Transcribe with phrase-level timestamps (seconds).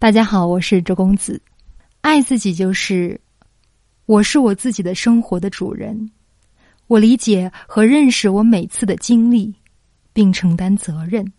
[0.00, 1.42] 大家好，我是周公子。
[2.02, 3.20] 爱自己就是
[4.06, 6.08] 我是我自己的生活的主人，
[6.86, 9.52] 我理解和认识我每次的经历，
[10.12, 11.32] 并承担责任。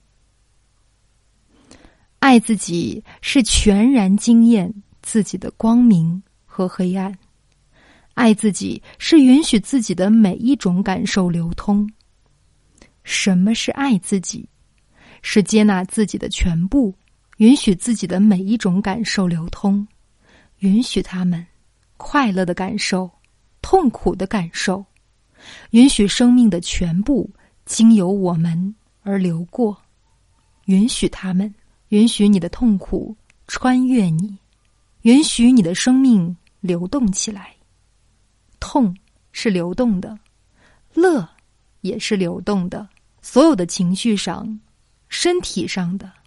[2.19, 4.69] 爱自己是全然经验
[5.01, 7.17] 自己的光明和黑暗，
[8.13, 11.89] 爱自己是允许自己的每一种感受流通。
[13.05, 14.45] 什么是爱自己？
[15.21, 16.93] 是接纳自己的全部。
[17.39, 19.87] 允许自己的每一种感受流通，
[20.57, 21.45] 允许他们
[21.95, 23.09] 快乐的感受、
[23.61, 24.83] 痛苦的感受，
[25.69, 27.29] 允许生命的全部
[27.63, 29.81] 经由我们而流过，
[30.65, 31.53] 允许他们，
[31.89, 33.15] 允许你的痛苦
[33.47, 34.37] 穿越你，
[35.03, 37.55] 允许你的生命流动起来。
[38.59, 38.93] 痛
[39.31, 40.19] 是流动的，
[40.93, 41.25] 乐
[41.79, 42.85] 也是流动的，
[43.21, 44.59] 所有的情绪上、
[45.07, 46.18] 身体上的。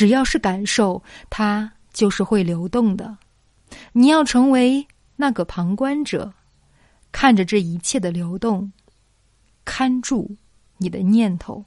[0.00, 3.14] 只要是感受，它就是会流动的。
[3.92, 6.32] 你要成为那个旁观者，
[7.12, 8.72] 看着这一切的流动，
[9.62, 10.34] 看住
[10.78, 11.62] 你的念头，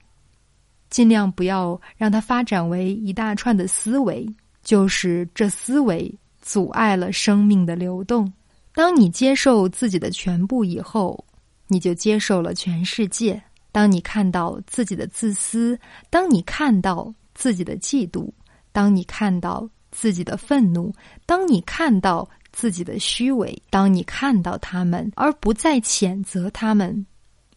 [0.90, 4.28] 尽量不要让它发展为一大串的思维，
[4.64, 8.34] 就是这思维阻碍了生命的流动。
[8.74, 11.24] 当你接受自己的全部以后，
[11.68, 13.40] 你就接受了全世界。
[13.72, 17.14] 当你看到自己的自私，当你看到。
[17.34, 18.32] 自己的嫉妒，
[18.72, 20.94] 当你看到自己的愤怒，
[21.26, 27.06] 当你看到自己的虚伪，当你看到他们而不再谴责他们，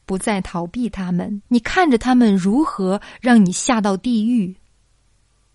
[0.04, 4.56] 不再逃避他们，你看着他们如何让你下到地狱，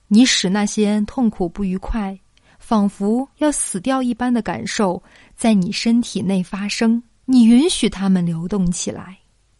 [0.07, 2.19] 你使那些痛苦不愉快，
[2.59, 5.01] 仿佛要死掉一般的感受
[5.35, 9.17] 在你身体内发生，你允许他们流动起来，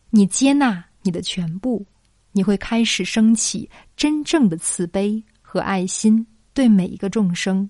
[0.10, 1.86] 你接纳你的全部。
[2.32, 7.70] 你会开始升起真正的慈悲和爱心，对每一个众生，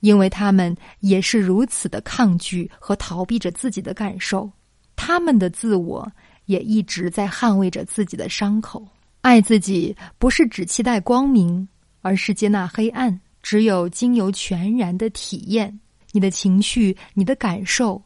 [0.00, 4.50] 因为他们也是如此的抗拒和逃避着自己的感受，
[4.96, 6.10] 他们的自我
[6.46, 8.86] 也一直在捍卫着自己的伤口。
[9.20, 11.68] 爱自己不是只期待光明，
[12.00, 13.20] 而是接纳黑暗。
[13.40, 15.80] 只有经由全然的体验，
[16.12, 18.00] 你的情绪、你的感受，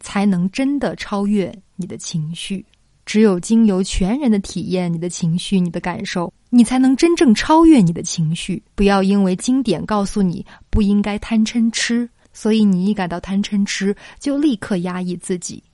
[0.00, 2.64] 才能真的超越你的情绪。
[3.08, 8.62] 只有经由全然的体验你的情绪、你的感受，你才能真正超越你的情绪。
[8.74, 15.64] 不要因为经典告诉你不应该贪嗔痴，所以你一感到贪嗔痴就立刻压抑自己，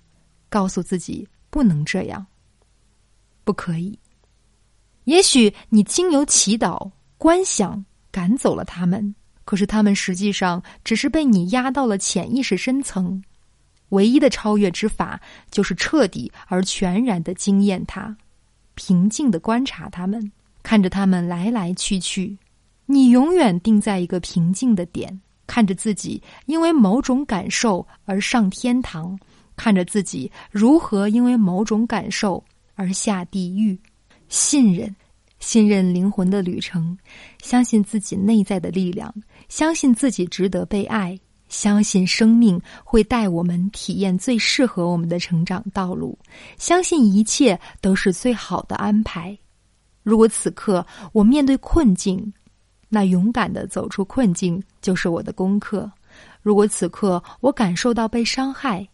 [0.48, 2.24] 告诉自己不能这样，
[3.42, 3.98] 不可以。
[5.02, 9.12] 也许你经由祈祷、观想赶走了他们，
[9.44, 13.20] 可是他们实际上只是被你压到了潜意识深层。
[13.94, 18.14] 唯一的超越之法，就是彻底而全然的惊艳它，
[18.74, 20.30] 平静的观察他们，
[20.62, 22.36] 看着他们来来去去。
[22.86, 29.18] 你永远定在一个平静的点，看着自己因为某种感受而上天堂，
[29.56, 32.44] 看着自己如何因为某种感受
[32.74, 33.78] 而下地狱。
[34.28, 34.94] 信任，
[35.38, 36.96] 信任灵魂的旅程，
[37.42, 39.14] 相信自己内在的力量，
[39.48, 41.18] 相信自己值得被爱。
[41.54, 46.18] 相信生命会带我们体验最适合我们的成长道路，
[46.58, 49.38] 相信一切都是最好的安排。
[50.02, 52.32] 如果此刻我面对困境，
[52.88, 55.88] 那勇敢的走出困境就是我的功课；
[56.42, 58.86] 如果此刻我感受到被伤害，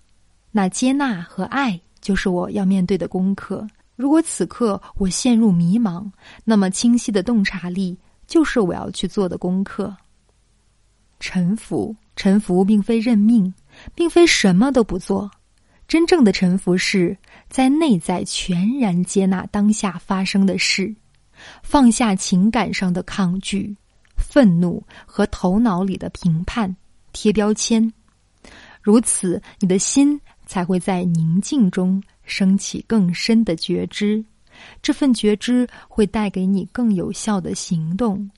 [0.52, 3.66] 那接纳和爱就是我要面对的功课；
[3.96, 6.06] 如果此刻我陷入迷茫，
[6.44, 9.96] 那么清晰的洞察力就是我要去做的功课。
[11.18, 11.96] 臣服。
[12.20, 13.54] 臣服并非认命，
[13.94, 15.30] 并非什么都不做。
[15.88, 17.16] 真正的臣服是
[17.48, 20.94] 在内在全然接纳当下发生的事，
[21.62, 23.74] 放下情感上的抗拒、
[24.18, 26.76] 愤怒和头脑里的评判、
[27.14, 27.90] 贴标签。
[28.82, 34.22] 如此，你的心才会在宁静中升起更深的觉知。
[34.82, 38.30] 这份觉知会带给你更有效的行动。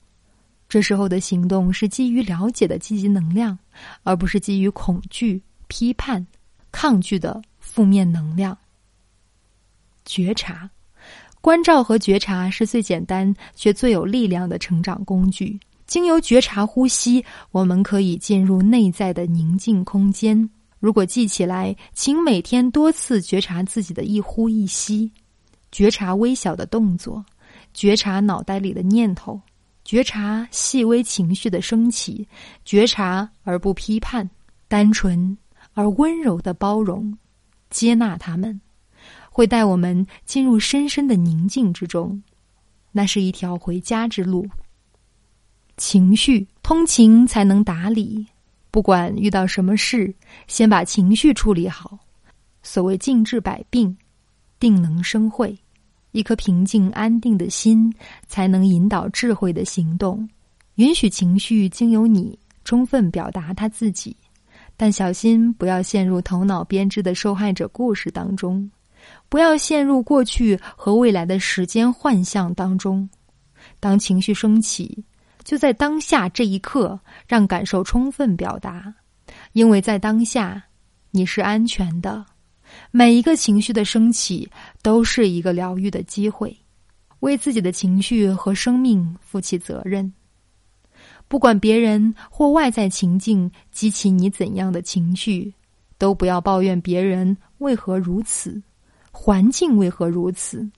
[0.73, 3.55] 这时候的行动是基于了解的积极能量，
[4.01, 6.25] 而不是基于恐惧、批判、
[6.71, 8.57] 抗拒的负面能量。
[10.03, 10.67] 觉察、
[11.41, 15.59] 关照和觉察是最简单却最有力量的成长工具。
[15.85, 20.49] 经由觉察呼吸，我们可以进入内在的宁静空间。
[20.79, 25.11] 如果记起来，请每天多次觉察自己的一呼一吸，
[25.71, 27.23] 觉察微小的动作，
[27.75, 29.39] 觉察脑袋里的念头。
[29.83, 32.27] 觉察细微情绪的升起，
[32.63, 34.29] 觉察而不批判，
[34.67, 35.37] 单纯
[35.73, 37.17] 而温柔的包容、
[37.69, 38.59] 接纳他们，
[39.29, 42.21] 会带我们进入深深的宁静之中。
[42.91, 44.47] 那是一条回家之路。
[45.77, 48.25] 情绪通情才能达理。
[48.69, 50.13] 不管遇到什么事，
[50.47, 51.99] 先把情绪处理好。
[52.61, 53.95] 所谓静治百病，
[54.59, 55.57] 定能生慧。
[56.13, 57.93] 一颗平静安定的心，
[58.27, 60.27] 才能引导智慧的行动。
[60.75, 64.15] 允许情绪经由你充分表达他自己，
[64.77, 68.69] 但小心不要陷入头脑编织的受害者故事当中，
[69.27, 73.07] 不要陷入过去和未来的时间幻象当中。
[73.79, 75.03] 当情绪升起，
[75.43, 78.93] 就在当下这一刻，让感受充分表达，
[79.53, 80.63] 因为在当下
[81.11, 82.25] 你是安全的。
[82.91, 84.49] 每一个情绪的升起
[84.81, 86.55] 都是一个疗愈的机会，
[87.19, 90.11] 为自己的情绪和生命负起责任。
[91.27, 95.53] 不管别人或外在情境激起你怎样的情绪，
[95.97, 98.61] 都不要抱怨别人为何如此，
[99.11, 100.69] 环境为何如此。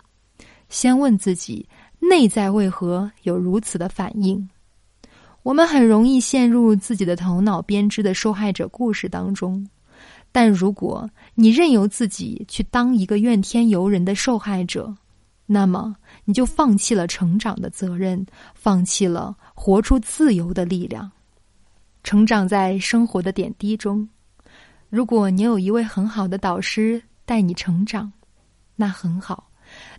[0.69, 1.67] 先问自己
[1.99, 4.47] 内在为何有如此的反应。
[5.43, 9.67] 我们很容易陷入自己的头脑编织的受害者故事当中。
[10.35, 14.93] 但如果你任由自己去当一个怨天尤人的受害者，
[15.45, 15.95] 那么
[16.25, 21.09] 你就放弃了成长的责任，放弃了活出自由的力量。
[22.03, 24.05] 成长在生活的点滴中。
[24.89, 28.11] 如果你有一位很好的导师带你成长，
[28.75, 29.49] 那很好，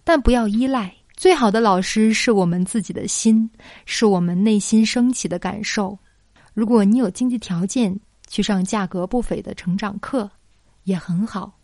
[0.04, 0.94] 但不要依赖。
[1.16, 3.48] 最好的老师是我们自己的心，
[3.86, 5.98] 是我们内心升起的感受。
[6.52, 10.30] 如果你有经济条件，去上价格不菲的成长课，
[10.84, 11.56] 也很好，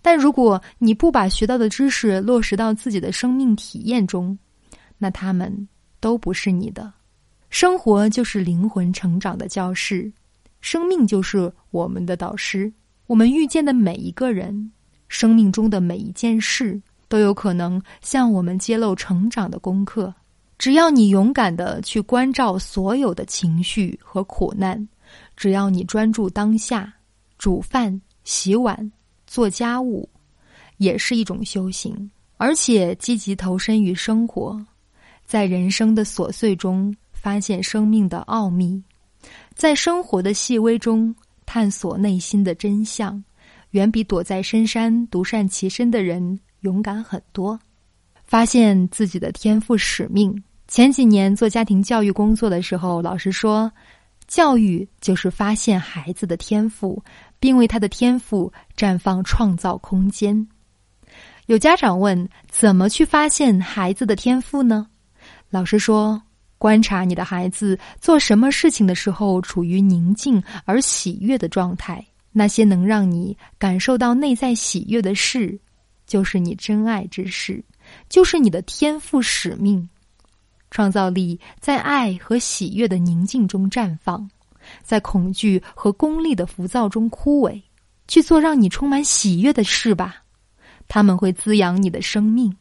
[0.00, 4.36] 但如果你不把学到的知识落实到自己的生命体验中，
[4.98, 5.68] 那他们
[6.00, 6.92] 都不是你的。
[7.50, 10.10] 生活就是灵魂成长的教室，
[10.60, 12.72] 生命就是我们的导师。
[13.06, 14.72] 我们遇见的每一个人，
[15.08, 20.14] 生命中的每一件事，都有可能向我们揭露成长的功课。
[20.56, 24.88] 只要你勇敢的去关照所有的情绪和苦难。
[25.36, 26.92] 只要你专注当下，
[27.38, 28.92] 煮饭、洗碗、
[29.26, 30.08] 做家务，
[30.76, 32.10] 也是一种修行。
[32.36, 34.60] 而且积极投身于生活，
[35.24, 38.82] 在人生的琐碎中发现生命的奥秘，
[39.54, 41.14] 在生活的细微中
[41.46, 43.22] 探索内心的真相，
[43.70, 47.58] 远比躲在深山独善其身的人勇敢很多。
[48.24, 50.42] 发现自己的天赋使命。
[50.66, 53.70] 前几年做家庭教育工作的时候，老师说。
[54.32, 57.04] 教育就是发现孩子的天赋，
[57.38, 60.48] 并为他的天赋绽放创造空间。
[61.48, 64.86] 有家长问：怎么去发现孩子的天赋呢？
[65.50, 66.22] 老师说：
[66.56, 72.02] 观察你的孩子做什么事情的时候处于宁静而喜悦的状态，
[72.32, 75.60] 那些能让你感受到内在喜悦的事，
[76.06, 77.62] 就是你真爱之事，
[78.08, 79.86] 就是你的天赋使命。
[80.72, 84.28] 创造力在爱和喜悦的宁静中绽放，
[84.82, 87.62] 在恐惧和功利的浮躁中枯萎。
[88.08, 90.16] 去做让你充满喜悦的事吧，
[90.88, 92.54] 他们会滋养你的生命。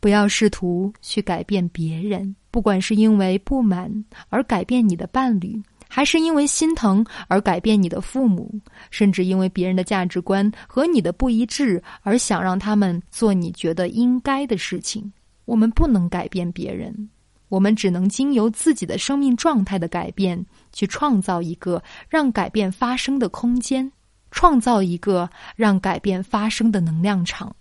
[0.00, 8.52] 不要试图去改变别人，不管是因为不满而改变你的伴侣，还是因为心疼而改变你的父母，
[8.90, 15.10] 甚至因为别人的价值观和你的不一致而想让他们做你觉得应该的事情。
[15.44, 17.08] 我们不能改变别人。
[17.52, 23.92] 我们只能经由自己的生命状态的改变，去创造一个让改变发生的空间，
[24.30, 27.54] 创造一个让改变发生的能量场。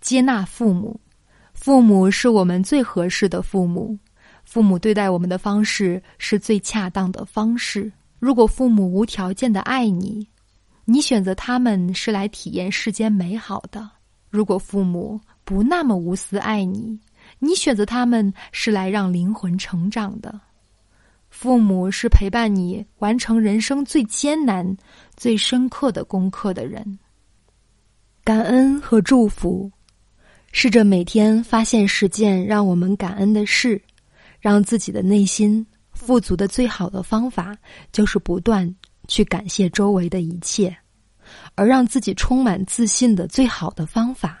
[0.00, 1.00] 接纳父母，
[1.54, 3.98] 父母是我们最合适的父母，
[4.44, 7.90] 父母对待我们的方式是最恰当的方式。
[8.20, 10.24] 如果父母无条件的爱你，
[10.84, 13.82] 你选择他们是来体验世间美好的；
[14.30, 16.96] 如果父母不那么无私爱你，
[17.40, 20.40] 你选择他们是来让灵魂成长的，
[21.30, 24.76] 父母是陪伴你完成人生最艰难、
[25.16, 26.98] 最深刻的功课的人。
[28.22, 29.72] 感恩和祝福，
[30.52, 33.80] 试着每天发现十件让我们感恩的事，
[34.38, 37.56] 让自己的内心富足的最好的方法，
[37.90, 38.72] 就是不断
[39.08, 40.70] 去感谢周围的一切；
[41.54, 44.39] 而让自己充满自信的最好的方法，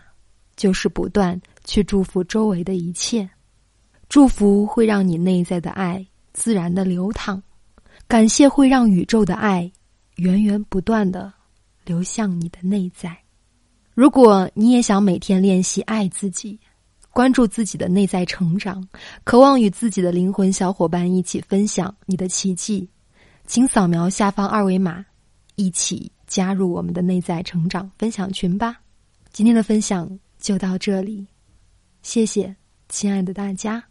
[0.60, 1.40] 就是不断。
[1.64, 3.28] 去祝福周围的一切，
[4.08, 7.40] 祝福会让你内在的爱自然的流淌，
[8.08, 9.70] 感谢会让宇宙的爱
[10.16, 11.32] 源源不断的
[11.84, 13.16] 流向你的内在。
[13.94, 16.58] 如果你也想每天练习爱自己，
[17.10, 18.88] 关注自己的内在成长，
[19.22, 22.88] 渴望与自己的灵魂小伙伴一起分享你的奇迹，
[23.46, 25.04] 请扫描下方二维码，
[25.54, 28.80] 一起加入我们的内在成长分享群吧。
[29.30, 31.26] 今天的分享就到这里。
[32.02, 32.56] 谢谢，
[32.88, 33.89] 亲爱的大家。